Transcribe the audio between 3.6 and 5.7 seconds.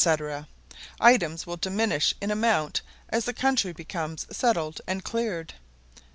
becomes settled and cleared.